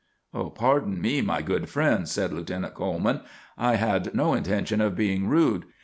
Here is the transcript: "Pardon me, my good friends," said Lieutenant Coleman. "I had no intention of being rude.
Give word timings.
"Pardon 0.55 0.99
me, 0.99 1.21
my 1.21 1.43
good 1.43 1.69
friends," 1.69 2.09
said 2.11 2.33
Lieutenant 2.33 2.73
Coleman. 2.73 3.21
"I 3.55 3.75
had 3.75 4.15
no 4.15 4.33
intention 4.33 4.81
of 4.81 4.95
being 4.95 5.27
rude. 5.27 5.65